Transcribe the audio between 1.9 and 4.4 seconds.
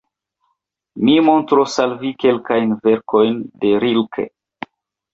vi kelkajn verkojn de Rilke.